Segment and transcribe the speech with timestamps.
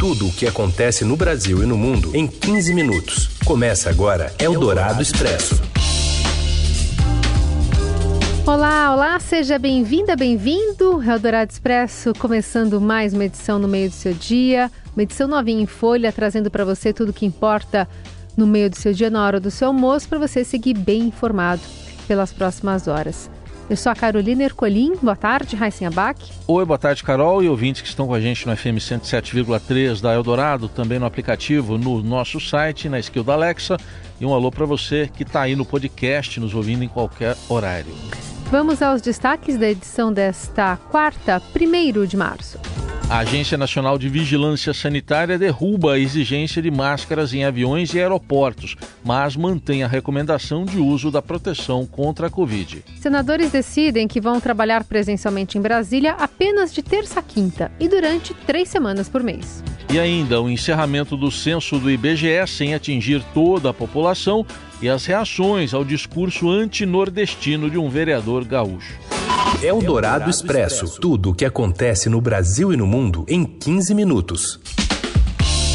[0.00, 3.28] Tudo o que acontece no Brasil e no mundo em 15 minutos.
[3.44, 5.60] Começa agora Eldorado Expresso.
[8.46, 11.02] Olá, olá, seja bem-vinda, bem-vindo.
[11.02, 15.66] Eldorado Expresso começando mais uma edição no meio do seu dia, uma edição novinha em
[15.66, 17.86] folha, trazendo para você tudo o que importa
[18.34, 21.60] no meio do seu dia, na hora do seu almoço, para você seguir bem informado
[22.08, 23.28] pelas próximas horas.
[23.70, 24.96] Eu sou a Carolina Ercolim.
[25.00, 26.20] Boa tarde, Raíssen Abac.
[26.48, 30.12] Oi, boa tarde, Carol e ouvintes que estão com a gente no FM 107,3 da
[30.12, 33.76] Eldorado, também no aplicativo, no nosso site, na skill da Alexa.
[34.20, 37.94] E um alô para você que está aí no podcast, nos ouvindo em qualquer horário.
[38.50, 42.58] Vamos aos destaques da edição desta quarta, 1 de março.
[43.10, 48.76] A Agência Nacional de Vigilância Sanitária derruba a exigência de máscaras em aviões e aeroportos,
[49.04, 52.84] mas mantém a recomendação de uso da proteção contra a Covid.
[53.00, 58.32] Senadores decidem que vão trabalhar presencialmente em Brasília apenas de terça a quinta e durante
[58.32, 59.64] três semanas por mês.
[59.92, 64.46] E ainda o encerramento do censo do IBGE sem atingir toda a população
[64.80, 69.09] e as reações ao discurso antinordestino de um vereador gaúcho.
[69.58, 71.00] O Dourado Expresso.
[71.00, 74.58] Tudo o que acontece no Brasil e no mundo em 15 minutos.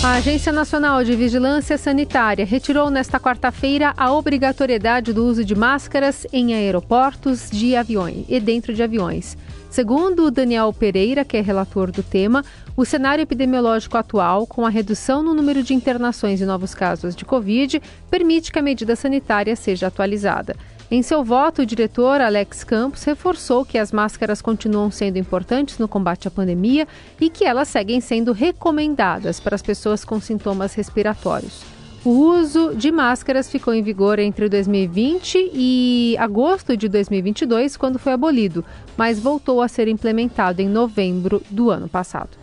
[0.04, 6.26] A Agência Nacional de Vigilância Sanitária retirou nesta quarta-feira a obrigatoriedade do uso de máscaras
[6.34, 9.38] em aeroportos de aviões e dentro de aviões.
[9.70, 12.44] Segundo Daniel Pereira, que é relator do tema,
[12.78, 17.26] o cenário epidemiológico atual, com a redução no número de internações e novos casos de
[17.26, 20.56] Covid, permite que a medida sanitária seja atualizada.
[20.90, 25.88] Em seu voto, o diretor Alex Campos reforçou que as máscaras continuam sendo importantes no
[25.88, 26.88] combate à pandemia
[27.20, 31.64] e que elas seguem sendo recomendadas para as pessoas com sintomas respiratórios.
[32.04, 38.14] O uso de máscaras ficou em vigor entre 2020 e agosto de 2022, quando foi
[38.14, 38.64] abolido,
[38.96, 42.38] mas voltou a ser implementado em novembro do ano passado.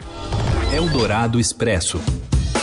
[0.74, 2.00] Eldorado Expresso.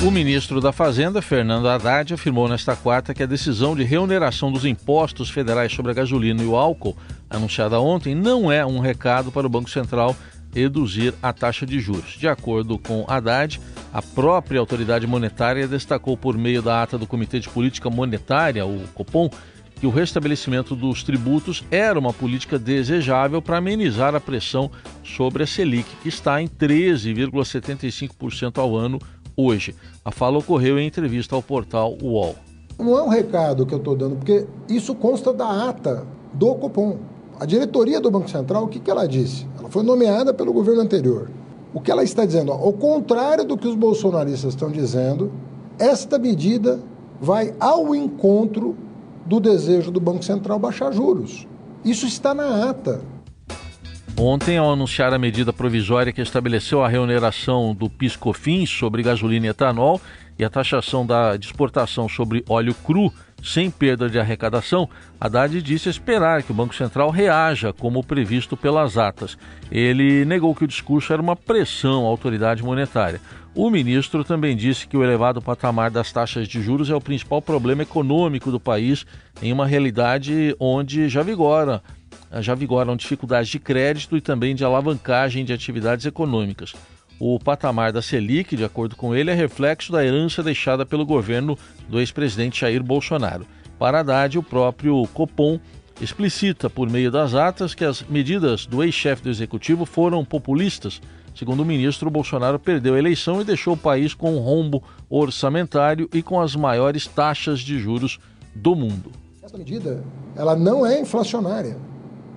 [0.01, 4.63] O ministro da Fazenda, Fernando Haddad, afirmou nesta quarta que a decisão de reoneração dos
[4.63, 6.95] impostos federais sobre a gasolina e o álcool,
[7.29, 10.15] anunciada ontem, não é um recado para o Banco Central
[10.55, 12.15] reduzir a taxa de juros.
[12.17, 13.59] De acordo com Haddad,
[13.93, 18.87] a própria autoridade monetária destacou por meio da ata do Comitê de Política Monetária, o
[18.93, 19.29] Copom,
[19.81, 24.71] que o restabelecimento dos tributos era uma política desejável para amenizar a pressão
[25.03, 28.97] sobre a Selic, que está em 13,75% ao ano
[29.45, 29.75] hoje.
[30.03, 32.35] A fala ocorreu em entrevista ao portal UOL.
[32.77, 36.97] Não é um recado que eu estou dando, porque isso consta da ata do Copom.
[37.39, 39.45] A diretoria do Banco Central, o que, que ela disse?
[39.57, 41.29] Ela foi nomeada pelo governo anterior.
[41.73, 42.51] O que ela está dizendo?
[42.51, 45.31] Ao contrário do que os bolsonaristas estão dizendo,
[45.77, 46.79] esta medida
[47.21, 48.75] vai ao encontro
[49.25, 51.47] do desejo do Banco Central baixar juros.
[51.85, 53.01] Isso está na ata.
[54.21, 59.49] Ontem, ao anunciar a medida provisória que estabeleceu a reoneração do PIS/COFINS sobre gasolina e
[59.49, 60.01] etanol
[60.37, 64.89] e a taxação da exportação sobre óleo cru sem perda de arrecadação,
[65.21, 69.37] Haddad disse esperar que o Banco Central reaja como previsto pelas atas.
[69.71, 73.21] Ele negou que o discurso era uma pressão à autoridade monetária.
[73.55, 77.41] O ministro também disse que o elevado patamar das taxas de juros é o principal
[77.41, 79.05] problema econômico do país
[79.41, 81.81] em uma realidade onde já vigora
[82.39, 86.73] já vigoram dificuldades de crédito e também de alavancagem de atividades econômicas.
[87.19, 91.57] O patamar da Selic, de acordo com ele, é reflexo da herança deixada pelo governo
[91.89, 93.45] do ex-presidente Jair Bolsonaro.
[93.77, 95.59] Para Haddad, o próprio Copom
[95.99, 101.01] explicita por meio das atas que as medidas do ex-chefe do executivo foram populistas.
[101.35, 106.09] Segundo o ministro, Bolsonaro perdeu a eleição e deixou o país com um rombo orçamentário
[106.13, 108.17] e com as maiores taxas de juros
[108.55, 109.11] do mundo.
[109.43, 110.03] Essa medida,
[110.37, 111.75] ela não é inflacionária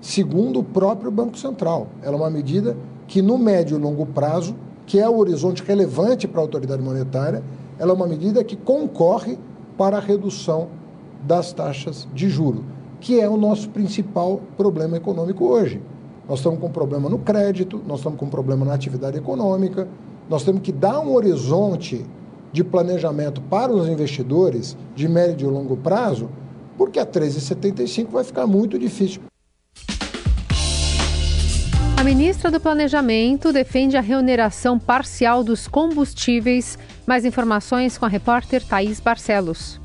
[0.03, 1.87] segundo o próprio Banco Central.
[2.03, 2.77] Ela é uma medida
[3.07, 4.55] que, no médio e longo prazo,
[4.85, 7.43] que é o horizonte relevante para a autoridade monetária,
[7.79, 9.39] ela é uma medida que concorre
[9.79, 10.69] para a redução
[11.23, 12.65] das taxas de juro,
[13.01, 15.81] que é o nosso principal problema econômico hoje.
[16.29, 19.87] Nós estamos com um problema no crédito, nós estamos com um problema na atividade econômica,
[20.29, 22.05] nós temos que dar um horizonte
[22.53, 26.29] de planejamento para os investidores de médio e longo prazo,
[26.77, 29.32] porque a 13,75 vai ficar muito difícil.
[32.03, 36.77] A ministra do Planejamento defende a reoneração parcial dos combustíveis.
[37.07, 39.81] Mais informações com a repórter Thaís Barcelos.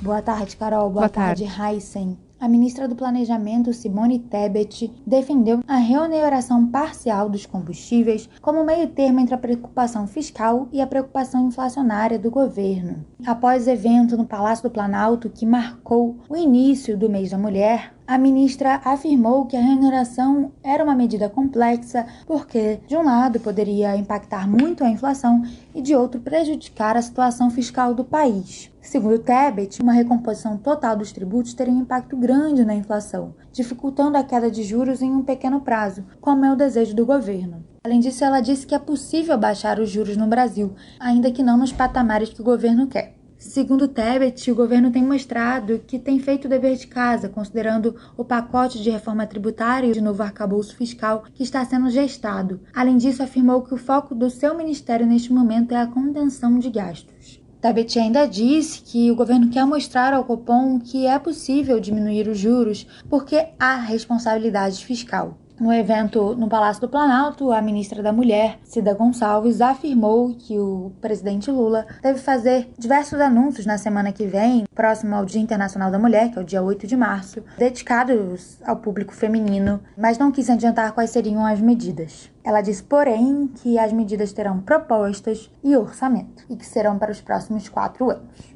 [0.00, 0.82] Boa tarde, Carol.
[0.82, 2.16] Boa, Boa tarde, Heisen.
[2.38, 9.18] A ministra do Planejamento, Simone Tebet, defendeu a reoneração parcial dos combustíveis como meio termo
[9.18, 13.04] entre a preocupação fiscal e a preocupação inflacionária do governo.
[13.26, 17.95] Após o evento no Palácio do Planalto, que marcou o início do mês da mulher,
[18.08, 23.96] A ministra afirmou que a remuneração era uma medida complexa porque, de um lado, poderia
[23.96, 25.42] impactar muito a inflação
[25.74, 28.70] e, de outro, prejudicar a situação fiscal do país.
[28.80, 34.22] Segundo Tebet, uma recomposição total dos tributos teria um impacto grande na inflação, dificultando a
[34.22, 37.64] queda de juros em um pequeno prazo, como é o desejo do governo.
[37.84, 41.56] Além disso, ela disse que é possível baixar os juros no Brasil, ainda que não
[41.56, 43.15] nos patamares que o governo quer.
[43.38, 48.24] Segundo Tebet, o governo tem mostrado que tem feito o dever de casa, considerando o
[48.24, 52.60] pacote de reforma tributária e de novo arcabouço fiscal que está sendo gestado.
[52.74, 56.70] Além disso, afirmou que o foco do seu ministério neste momento é a contenção de
[56.70, 57.40] gastos.
[57.60, 62.38] Tebet ainda disse que o governo quer mostrar ao Copom que é possível diminuir os
[62.38, 65.36] juros porque há responsabilidade fiscal.
[65.58, 70.92] No evento no Palácio do Planalto, a ministra da Mulher, Cida Gonçalves, afirmou que o
[71.00, 75.98] presidente Lula deve fazer diversos anúncios na semana que vem, próximo ao Dia Internacional da
[75.98, 80.50] Mulher, que é o dia 8 de março, dedicados ao público feminino, mas não quis
[80.50, 82.30] adiantar quais seriam as medidas.
[82.44, 87.22] Ela disse, porém, que as medidas terão propostas e orçamento e que serão para os
[87.22, 88.54] próximos quatro anos.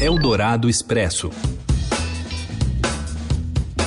[0.00, 1.28] Eldorado Expresso.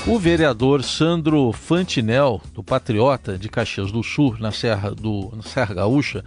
[0.09, 5.75] O vereador Sandro Fantinel, do Patriota de Caxias do Sul, na Serra, do, na Serra
[5.75, 6.23] Gaúcha,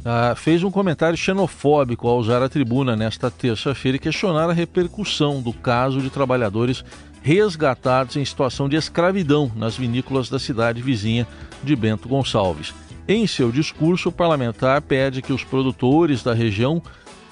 [0.00, 5.40] uh, fez um comentário xenofóbico ao usar a tribuna nesta terça-feira e questionar a repercussão
[5.40, 6.84] do caso de trabalhadores
[7.22, 11.26] resgatados em situação de escravidão nas vinícolas da cidade vizinha
[11.62, 12.74] de Bento Gonçalves.
[13.08, 16.82] Em seu discurso, o parlamentar pede que os produtores da região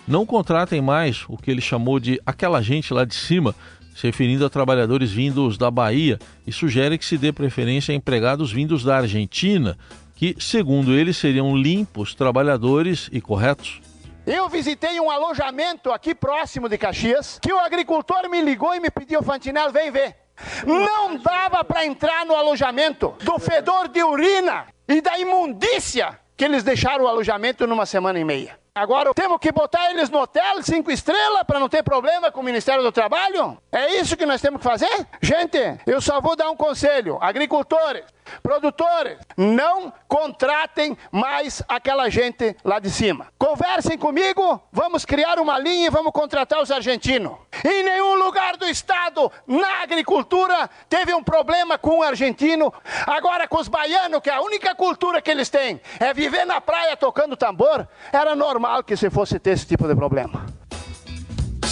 [0.08, 3.54] não contratem mais o que ele chamou de aquela gente lá de cima
[3.94, 8.52] se referindo a trabalhadores vindos da Bahia, e sugere que se dê preferência a empregados
[8.52, 9.76] vindos da Argentina,
[10.16, 13.80] que, segundo ele, seriam limpos, trabalhadores e corretos.
[14.24, 18.90] Eu visitei um alojamento aqui próximo de Caxias, que o agricultor me ligou e me
[18.90, 20.14] pediu, Fantinel, vem ver.
[20.64, 26.62] Não dava para entrar no alojamento do fedor de urina e da imundícia que eles
[26.62, 28.61] deixaram o alojamento numa semana e meia.
[28.74, 32.42] Agora temos que botar eles no hotel cinco estrelas para não ter problema com o
[32.42, 33.58] Ministério do Trabalho?
[33.70, 35.06] É isso que nós temos que fazer?
[35.20, 37.18] Gente, eu só vou dar um conselho.
[37.20, 38.02] Agricultores,
[38.42, 43.28] produtores, não contratem mais aquela gente lá de cima.
[43.38, 47.36] Conversem comigo, vamos criar uma linha e vamos contratar os argentinos.
[47.64, 52.72] Em nenhum lugar do estado, na agricultura, teve um problema com o argentino.
[53.06, 56.96] Agora com os baianos, que a única cultura que eles têm é viver na praia
[56.96, 60.46] tocando tambor, era normal que se fosse ter esse tipo de problema.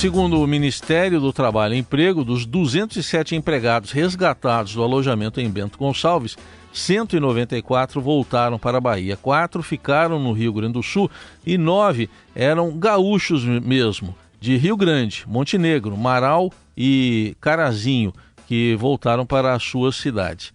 [0.01, 5.77] Segundo o Ministério do Trabalho e Emprego, dos 207 empregados resgatados do alojamento em Bento
[5.77, 6.39] Gonçalves,
[6.73, 11.11] 194 voltaram para a Bahia, quatro ficaram no Rio Grande do Sul
[11.45, 18.15] e nove eram gaúchos mesmo, de Rio Grande, Montenegro, Marau e Carazinho,
[18.47, 20.49] que voltaram para as suas cidades.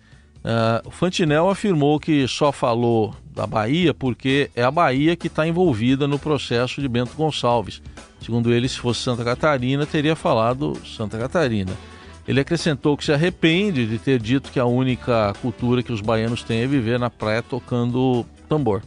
[0.44, 5.48] Uh, o Fantinel afirmou que só falou da Bahia porque é a Bahia que está
[5.48, 7.80] envolvida no processo de Bento Gonçalves.
[8.26, 11.72] Segundo ele, se fosse Santa Catarina, teria falado Santa Catarina.
[12.28, 16.42] Ele acrescentou que se arrepende de ter dito que a única cultura que os baianos
[16.42, 18.82] têm é viver na praia tocando tambor.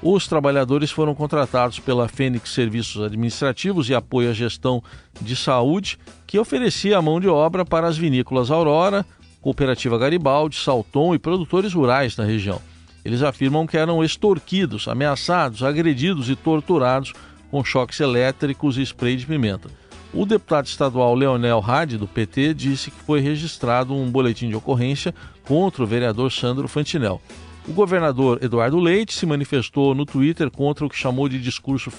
[0.00, 4.80] Os trabalhadores foram contratados pela Fênix Serviços Administrativos e Apoio à Gestão
[5.20, 9.04] de Saúde, que oferecia a mão de obra para as vinícolas Aurora,
[9.40, 12.62] Cooperativa Garibaldi, Salton e produtores rurais da região.
[13.04, 17.12] Eles afirmam que eram extorquidos, ameaçados, agredidos e torturados
[17.50, 19.68] com choques elétricos e spray de pimenta.
[20.12, 25.14] O deputado estadual Leonel Hadi, do PT, disse que foi registrado um boletim de ocorrência
[25.44, 27.20] contra o vereador Sandro Fantinel.
[27.68, 31.92] O governador Eduardo Leite se manifestou no Twitter contra o que chamou de discurso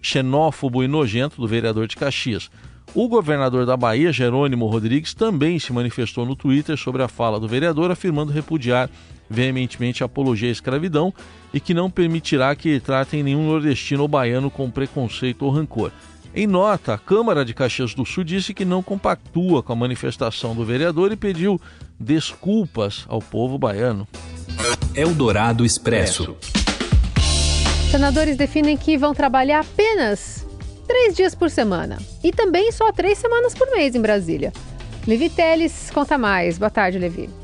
[0.00, 2.48] xenófobo e nojento do vereador de Caxias.
[2.94, 7.48] O governador da Bahia, Jerônimo Rodrigues, também se manifestou no Twitter sobre a fala do
[7.48, 8.88] vereador, afirmando repudiar
[9.34, 11.12] veementemente a apologia à escravidão
[11.52, 15.90] e que não permitirá que tratem nenhum nordestino ou baiano com preconceito ou rancor.
[16.34, 20.54] Em nota, a Câmara de Caxias do Sul disse que não compactua com a manifestação
[20.54, 21.60] do vereador e pediu
[21.98, 24.08] desculpas ao povo baiano.
[24.94, 26.36] Eldorado Expresso.
[27.90, 30.44] Senadores definem que vão trabalhar apenas
[30.88, 34.52] três dias por semana e também só três semanas por mês em Brasília.
[35.06, 36.58] Levi Teles conta mais.
[36.58, 37.43] Boa tarde, Levi.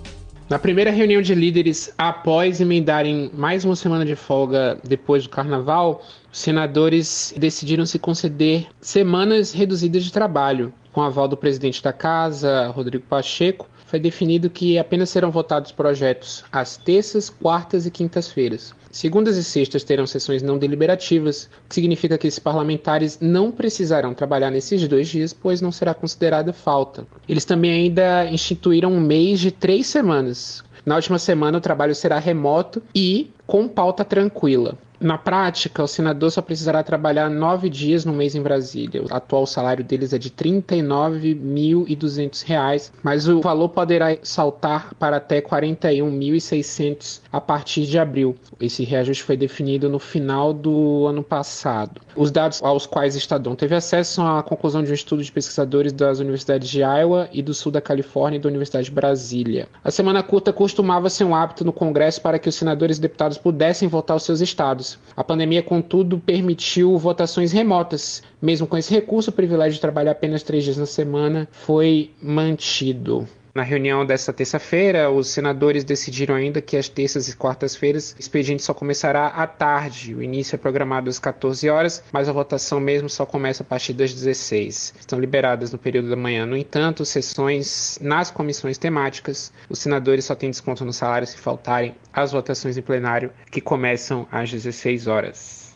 [0.50, 6.04] Na primeira reunião de líderes, após emendarem mais uma semana de folga depois do carnaval,
[6.32, 10.72] os senadores decidiram se conceder semanas reduzidas de trabalho.
[10.92, 16.44] Com aval do presidente da casa, Rodrigo Pacheco, foi definido que apenas serão votados projetos
[16.52, 18.72] às terças, quartas e quintas-feiras.
[18.88, 24.14] Segundas e sextas terão sessões não deliberativas, o que significa que esses parlamentares não precisarão
[24.14, 27.04] trabalhar nesses dois dias, pois não será considerada falta.
[27.28, 30.62] Eles também ainda instituíram um mês de três semanas.
[30.86, 34.78] Na última semana, o trabalho será remoto e com pauta tranquila.
[35.00, 39.02] Na prática, o senador só precisará trabalhar nove dias no mês em Brasília.
[39.02, 45.36] O atual salário deles é de R$ 39.200, mas o valor poderá saltar para até
[45.36, 48.36] R$ 41.600 a partir de abril.
[48.60, 51.98] Esse reajuste foi definido no final do ano passado.
[52.14, 55.94] Os dados aos quais Estadão teve acesso são a conclusão de um estudo de pesquisadores
[55.94, 59.66] das universidades de Iowa e do sul da Califórnia e da Universidade de Brasília.
[59.82, 63.38] A semana curta costumava ser um hábito no Congresso para que os senadores e deputados
[63.38, 64.89] pudessem votar os seus estados.
[65.16, 68.22] A pandemia, contudo, permitiu votações remotas.
[68.40, 73.28] Mesmo com esse recurso, o privilégio de trabalhar apenas três dias na semana foi mantido.
[73.60, 78.62] Na reunião desta terça-feira, os senadores decidiram ainda que às terças e quartas-feiras o expediente
[78.62, 80.14] só começará à tarde.
[80.14, 83.92] O início é programado às 14 horas, mas a votação mesmo só começa a partir
[83.92, 84.94] das 16.
[84.98, 86.46] Estão liberadas no período da manhã.
[86.46, 91.94] No entanto, sessões nas comissões temáticas, os senadores só têm desconto no salário se faltarem
[92.14, 95.74] às votações em plenário, que começam às 16 horas.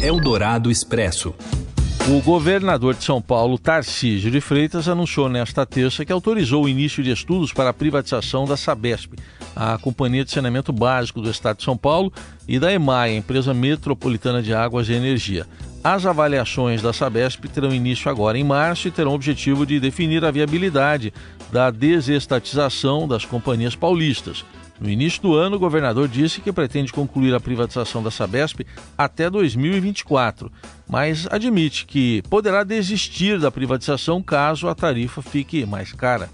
[0.00, 1.34] Eldorado Expresso.
[2.08, 7.02] O governador de São Paulo, Tarcísio de Freitas, anunciou nesta terça que autorizou o início
[7.02, 9.12] de estudos para a privatização da Sabesp,
[9.54, 12.12] a Companhia de Saneamento Básico do Estado de São Paulo,
[12.48, 15.46] e da EMAI, a Empresa Metropolitana de Águas e Energia.
[15.84, 20.24] As avaliações da Sabesp terão início agora em março e terão o objetivo de definir
[20.24, 21.12] a viabilidade
[21.52, 24.44] da desestatização das companhias paulistas.
[24.80, 28.60] No início do ano, o governador disse que pretende concluir a privatização da Sabesp
[28.96, 30.50] até 2024,
[30.88, 36.30] mas admite que poderá desistir da privatização caso a tarifa fique mais cara.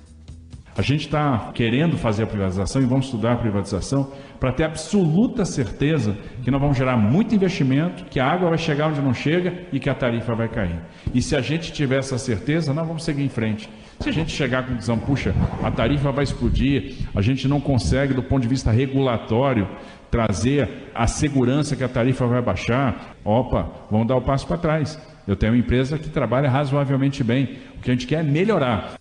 [0.78, 5.44] A gente está querendo fazer a privatização e vamos estudar a privatização para ter absoluta
[5.44, 9.66] certeza que nós vamos gerar muito investimento, que a água vai chegar onde não chega
[9.72, 10.78] e que a tarifa vai cair.
[11.14, 13.70] E se a gente tiver essa certeza, nós vamos seguir em frente.
[14.00, 18.14] Se a gente chegar com conclusão, puxa, a tarifa vai explodir, a gente não consegue,
[18.14, 19.68] do ponto de vista regulatório,
[20.10, 24.98] trazer a segurança que a tarifa vai baixar, opa, vamos dar o passo para trás.
[25.26, 27.58] Eu tenho uma empresa que trabalha razoavelmente bem.
[27.76, 28.94] O que a gente quer é melhorar.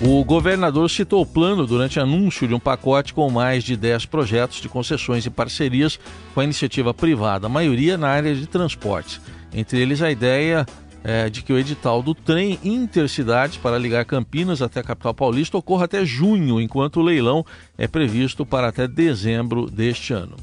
[0.00, 4.60] O governador citou o plano durante anúncio de um pacote com mais de 10 projetos
[4.60, 5.98] de concessões e parcerias
[6.34, 9.20] com a iniciativa privada, a maioria na área de transportes.
[9.52, 10.64] Entre eles, a ideia
[11.08, 15.56] é, de que o edital do trem intercidades para ligar Campinas até a capital paulista
[15.56, 17.46] ocorra até junho, enquanto o leilão
[17.78, 20.36] é previsto para até dezembro deste ano.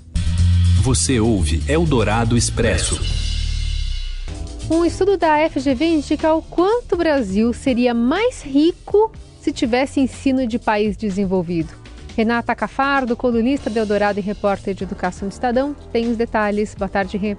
[0.81, 2.99] Você ouve Eldorado Expresso.
[4.67, 10.47] Um estudo da FGV indica o quanto o Brasil seria mais rico se tivesse ensino
[10.47, 11.71] de país desenvolvido.
[12.17, 16.73] Renata Cafardo, colunista de Eldorado e repórter de Educação do Estadão, tem os detalhes.
[16.73, 17.37] Boa tarde, Rê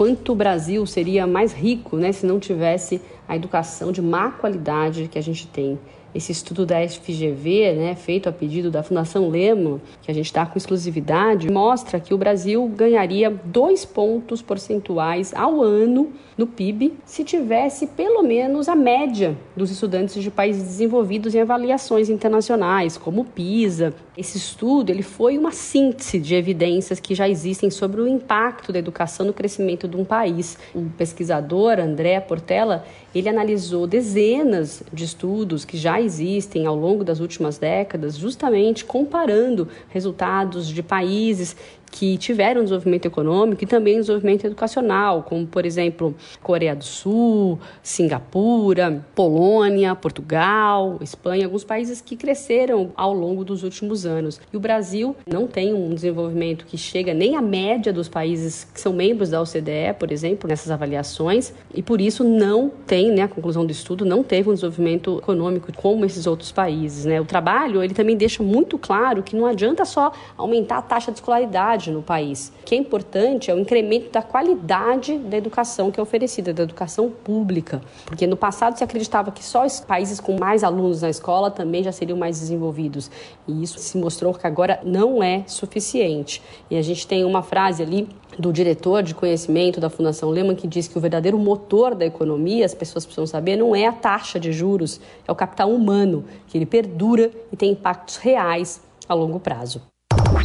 [0.00, 5.08] quanto o Brasil seria mais rico né, se não tivesse a educação de má qualidade
[5.08, 5.78] que a gente tem.
[6.14, 10.46] Esse estudo da FGV, né, feito a pedido da Fundação Lemo, que a gente está
[10.46, 17.22] com exclusividade, mostra que o Brasil ganharia dois pontos percentuais ao ano no PIB se
[17.22, 23.24] tivesse pelo menos a média dos estudantes de países desenvolvidos em avaliações internacionais, como o
[23.26, 23.92] PISA.
[24.16, 28.78] Esse estudo ele foi uma síntese de evidências que já existem sobre o impacto da
[28.78, 30.56] educação no crescimento de um país.
[30.74, 37.20] O pesquisador André Portela ele analisou dezenas de estudos que já existem ao longo das
[37.20, 41.54] últimas décadas, justamente comparando resultados de países
[41.90, 49.04] que tiveram desenvolvimento econômico e também desenvolvimento educacional, como, por exemplo, Coreia do Sul, Singapura,
[49.14, 54.40] Polônia, Portugal, Espanha, alguns países que cresceram ao longo dos últimos anos.
[54.52, 58.80] E o Brasil não tem um desenvolvimento que chega nem à média dos países que
[58.80, 63.28] são membros da OCDE, por exemplo, nessas avaliações, e por isso não tem, né, a
[63.28, 67.04] conclusão do estudo, não teve um desenvolvimento econômico como esses outros países.
[67.04, 67.20] Né?
[67.20, 71.18] O trabalho ele também deixa muito claro que não adianta só aumentar a taxa de
[71.18, 72.52] escolaridade no país.
[72.62, 76.64] O que é importante é o incremento da qualidade da educação que é oferecida, da
[76.64, 77.80] educação pública.
[78.04, 81.84] Porque no passado se acreditava que só os países com mais alunos na escola também
[81.84, 83.08] já seriam mais desenvolvidos.
[83.46, 86.42] E isso se mostrou que agora não é suficiente.
[86.68, 88.08] E a gente tem uma frase ali
[88.38, 92.64] do diretor de conhecimento da Fundação Lehman que diz que o verdadeiro motor da economia,
[92.64, 96.56] as pessoas precisam saber, não é a taxa de juros, é o capital humano, que
[96.58, 99.89] ele perdura e tem impactos reais a longo prazo.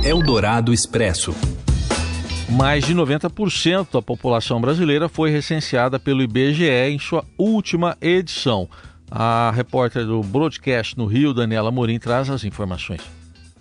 [0.04, 1.34] Eldorado Expresso.
[2.50, 8.68] Mais de 90% da população brasileira foi recenseada pelo IBGE em sua última edição.
[9.10, 13.02] A repórter do Broadcast no Rio, Daniela Morim, traz as informações.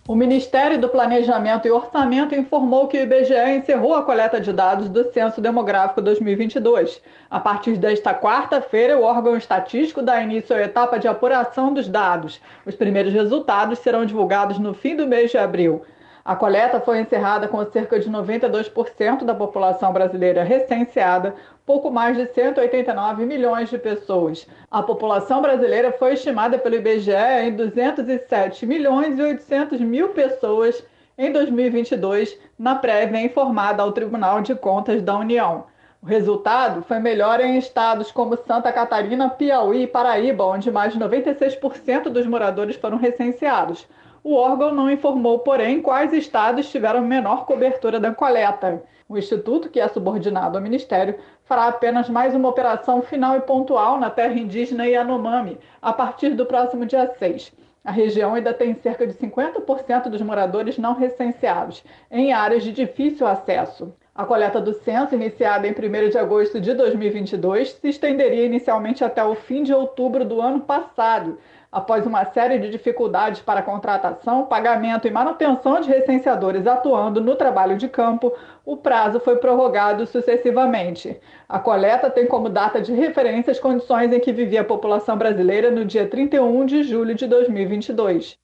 [0.07, 4.89] O Ministério do Planejamento e Orçamento informou que o IBGE encerrou a coleta de dados
[4.91, 7.01] do Censo Demográfico 2022.
[7.31, 12.39] A partir desta quarta-feira, o órgão estatístico dá início à etapa de apuração dos dados.
[12.67, 15.83] Os primeiros resultados serão divulgados no fim do mês de abril.
[16.25, 21.35] A coleta foi encerrada com cerca de 92% da população brasileira recenseada,
[21.67, 24.47] pouco mais de 189 milhões de pessoas.
[24.71, 27.13] A população brasileira foi estimada pelo IBGE
[27.43, 30.83] em 207 milhões e 800 mil pessoas
[31.19, 35.67] em 2022, na prévia informada ao Tribunal de Contas da União.
[36.03, 40.99] O resultado foi melhor em estados como Santa Catarina, Piauí e Paraíba, onde mais de
[40.99, 43.87] 96% dos moradores foram recenseados.
[44.27, 48.83] O órgão não informou, porém, quais estados tiveram menor cobertura da coleta.
[49.07, 54.01] O Instituto, que é subordinado ao Ministério, fará apenas mais uma operação final e pontual
[54.01, 57.53] na terra indígena Yanomami, a partir do próximo dia 6.
[57.85, 63.27] A região ainda tem cerca de 50% dos moradores não recenseados, em áreas de difícil
[63.27, 63.93] acesso.
[64.15, 69.23] A coleta do censo, iniciada em 1 de agosto de 2022, se estenderia inicialmente até
[69.23, 71.37] o fim de outubro do ano passado,
[71.75, 77.77] Após uma série de dificuldades para contratação, pagamento e manutenção de recenseadores atuando no trabalho
[77.77, 78.33] de campo,
[78.65, 81.17] o prazo foi prorrogado sucessivamente.
[81.49, 85.69] A coleta tem como data de referência as condições em que vivia a população brasileira
[85.69, 88.37] no dia 31 de julho de 2022.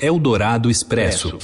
[0.00, 1.36] Eldorado Expresso.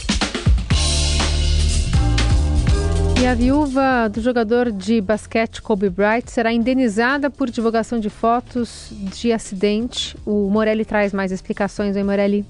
[3.29, 9.33] A viúva do jogador de basquete Kobe Bryant será indenizada por divulgação de fotos de
[9.33, 10.17] acidente.
[10.25, 12.47] O Morelli traz mais explicações, hein, Morelli?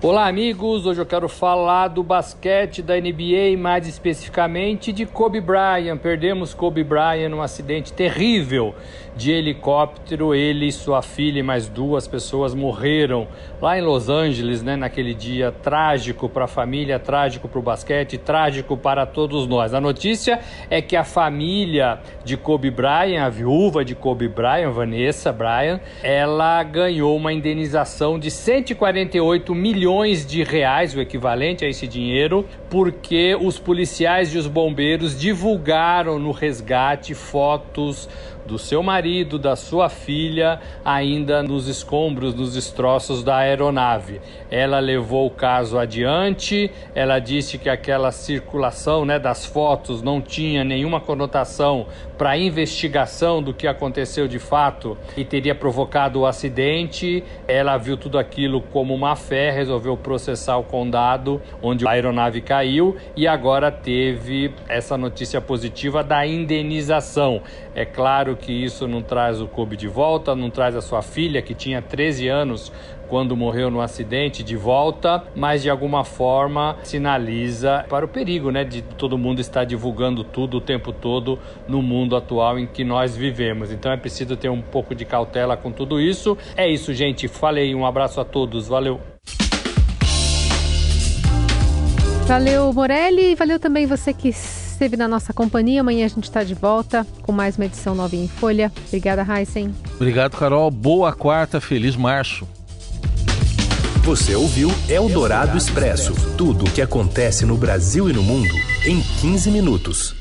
[0.00, 0.86] Olá, amigos.
[0.86, 5.98] Hoje eu quero falar do basquete da NBA, mais especificamente de Kobe Bryant.
[5.98, 8.76] Perdemos Kobe Bryant num acidente terrível
[9.16, 10.36] de helicóptero.
[10.36, 13.26] Ele sua filha e mais duas pessoas morreram
[13.60, 18.16] lá em Los Angeles, né, naquele dia trágico para a família, trágico para o basquete,
[18.16, 19.74] trágico para todos nós.
[19.74, 20.38] A notícia
[20.70, 26.62] é que a família de Kobe Bryant, a viúva de Kobe Bryant, Vanessa Bryant, ela
[26.62, 33.34] ganhou uma indenização de 148 milhões milhões de reais, o equivalente a esse dinheiro, porque
[33.40, 38.06] os policiais e os bombeiros divulgaram no resgate fotos
[38.48, 44.22] do seu marido, da sua filha, ainda nos escombros, nos destroços da aeronave.
[44.50, 50.64] Ela levou o caso adiante, ela disse que aquela circulação né, das fotos não tinha
[50.64, 57.22] nenhuma conotação para investigação do que aconteceu de fato e teria provocado o acidente.
[57.46, 62.96] Ela viu tudo aquilo como uma fé, resolveu processar o condado onde a aeronave caiu
[63.14, 67.42] e agora teve essa notícia positiva da indenização.
[67.78, 71.40] É claro que isso não traz o Kobe de volta, não traz a sua filha,
[71.40, 72.72] que tinha 13 anos
[73.08, 78.64] quando morreu no acidente, de volta, mas de alguma forma sinaliza para o perigo, né,
[78.64, 81.38] de todo mundo estar divulgando tudo o tempo todo
[81.68, 83.70] no mundo atual em que nós vivemos.
[83.70, 86.36] Então é preciso ter um pouco de cautela com tudo isso.
[86.56, 87.28] É isso, gente.
[87.28, 88.66] Falei, um abraço a todos.
[88.66, 88.98] Valeu.
[92.26, 94.32] Valeu, Morelli, valeu também você que
[94.78, 95.80] esteve na nossa companhia.
[95.80, 98.70] Amanhã a gente está de volta com mais uma edição nova em Folha.
[98.86, 99.74] Obrigada, Heisen.
[99.96, 100.70] Obrigado, Carol.
[100.70, 102.46] Boa quarta, feliz março.
[104.04, 108.54] Você ouviu Eldorado Expresso tudo o que acontece no Brasil e no mundo
[108.86, 110.14] em 15 minutos.